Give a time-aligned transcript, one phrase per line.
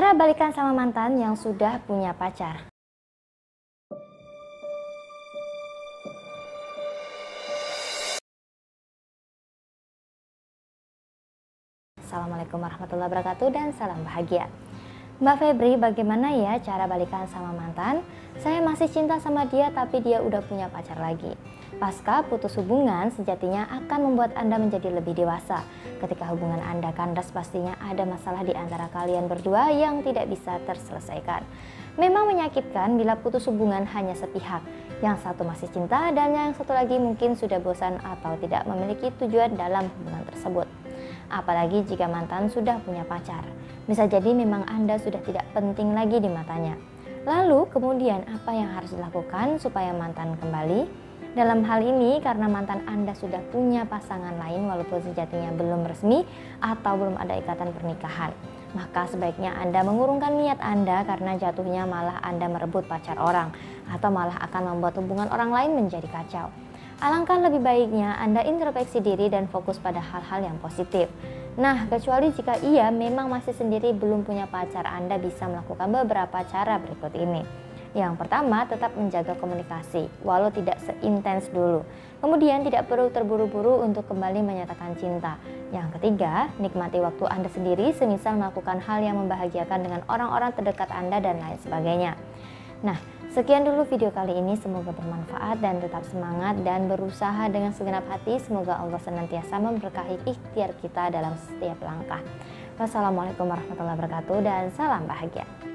[0.00, 2.72] Cara balikan sama mantan yang sudah punya pacar.
[12.00, 14.48] Assalamualaikum warahmatullahi wabarakatuh dan salam bahagia.
[15.20, 18.00] Mbak Febri, bagaimana ya cara balikan sama mantan?
[18.40, 21.36] Saya masih cinta sama dia tapi dia udah punya pacar lagi.
[21.76, 25.60] Pasca putus hubungan, sejatinya akan membuat Anda menjadi lebih dewasa.
[26.00, 31.44] Ketika hubungan Anda kandas, pastinya ada masalah di antara kalian berdua yang tidak bisa terselesaikan.
[32.00, 34.64] Memang menyakitkan bila putus hubungan hanya sepihak.
[35.04, 39.52] Yang satu masih cinta dan yang satu lagi mungkin sudah bosan atau tidak memiliki tujuan
[39.52, 40.79] dalam hubungan tersebut.
[41.30, 43.46] Apalagi jika mantan sudah punya pacar.
[43.86, 46.74] Bisa jadi memang Anda sudah tidak penting lagi di matanya.
[47.22, 51.10] Lalu kemudian apa yang harus dilakukan supaya mantan kembali?
[51.30, 56.26] Dalam hal ini karena mantan Anda sudah punya pasangan lain walaupun sejatinya belum resmi
[56.58, 58.34] atau belum ada ikatan pernikahan.
[58.74, 63.54] Maka sebaiknya Anda mengurungkan niat Anda karena jatuhnya malah Anda merebut pacar orang
[63.86, 66.50] atau malah akan membuat hubungan orang lain menjadi kacau.
[67.00, 71.08] Alangkah lebih baiknya Anda introspeksi diri dan fokus pada hal-hal yang positif.
[71.56, 76.76] Nah, kecuali jika ia memang masih sendiri belum punya pacar, Anda bisa melakukan beberapa cara
[76.76, 77.40] berikut ini.
[77.96, 81.88] Yang pertama, tetap menjaga komunikasi, walau tidak seintens dulu.
[82.20, 85.40] Kemudian, tidak perlu terburu-buru untuk kembali menyatakan cinta.
[85.72, 91.16] Yang ketiga, nikmati waktu Anda sendiri, semisal melakukan hal yang membahagiakan dengan orang-orang terdekat Anda
[91.16, 92.12] dan lain sebagainya.
[92.80, 92.96] Nah,
[93.36, 94.56] sekian dulu video kali ini.
[94.56, 98.40] Semoga bermanfaat dan tetap semangat dan berusaha dengan segenap hati.
[98.40, 102.24] Semoga Allah senantiasa memberkahi ikhtiar kita dalam setiap langkah.
[102.80, 105.69] Wassalamualaikum warahmatullahi wabarakatuh dan salam bahagia.